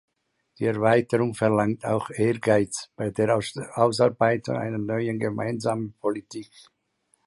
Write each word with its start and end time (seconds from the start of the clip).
Die 0.57 0.65
Erweiterung 0.65 1.35
verlangt 1.35 1.85
auch 1.85 2.09
Ehrgeiz 2.09 2.89
bei 2.95 3.11
der 3.11 3.39
Ausarbeitung 3.75 4.55
einer 4.57 4.79
neuen 4.79 5.19
gemeinsamen 5.19 5.93
Politik. 5.99 6.49